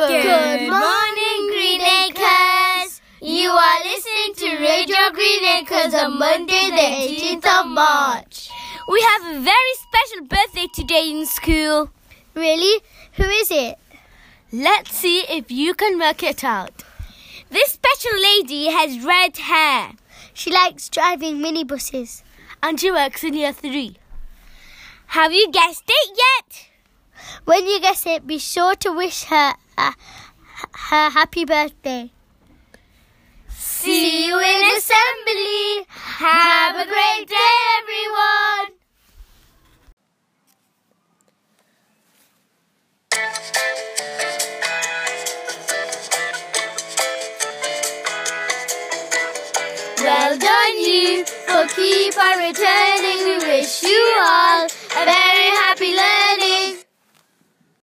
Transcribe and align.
Good, 0.00 0.22
Good 0.22 0.70
morning, 0.70 1.40
Green 1.50 1.82
Acres. 1.82 3.02
You 3.20 3.50
are 3.50 3.84
listening 3.84 4.34
to 4.34 4.58
Radio 4.58 5.10
Green 5.12 5.44
Acres 5.44 5.92
on 5.92 6.18
Monday, 6.18 6.70
the 6.70 7.36
18th 7.36 7.60
of 7.60 7.66
March. 7.66 8.48
We 8.88 9.02
have 9.02 9.36
a 9.36 9.40
very 9.40 9.74
special 9.74 10.24
birthday 10.26 10.68
today 10.72 11.10
in 11.10 11.26
school. 11.26 11.90
Really? 12.32 12.80
Who 13.16 13.24
is 13.24 13.50
it? 13.50 13.78
Let's 14.50 14.96
see 14.96 15.20
if 15.28 15.50
you 15.50 15.74
can 15.74 15.98
work 15.98 16.22
it 16.22 16.44
out. 16.44 16.82
This 17.50 17.72
special 17.72 18.18
lady 18.22 18.70
has 18.70 19.04
red 19.04 19.36
hair. 19.36 19.92
She 20.32 20.50
likes 20.50 20.88
driving 20.88 21.40
minibuses. 21.40 22.22
And 22.62 22.80
she 22.80 22.90
works 22.90 23.22
in 23.22 23.34
year 23.34 23.52
three. 23.52 23.96
Have 25.08 25.34
you 25.34 25.52
guessed 25.52 25.84
it 25.86 26.16
yet? 26.16 26.68
When 27.44 27.66
you 27.66 27.82
guess 27.82 28.06
it, 28.06 28.26
be 28.26 28.38
sure 28.38 28.74
to 28.76 28.92
wish 28.92 29.24
her 29.24 29.56
uh, 29.80 29.92
her 30.90 31.10
happy 31.10 31.44
birthday. 31.44 32.10
See 33.48 34.26
you 34.26 34.38
in 34.38 34.76
assembly. 34.76 35.86
Have 35.88 36.76
a 36.76 36.84
great 36.84 37.26
day, 37.28 37.54
everyone. 37.78 38.76
Well 50.02 50.38
done, 50.38 50.76
you, 50.78 51.24
for 51.24 51.66
keep 51.74 52.16
on 52.18 52.38
returning. 52.38 53.18
We 53.24 53.36
wish 53.46 53.82
you 53.82 54.10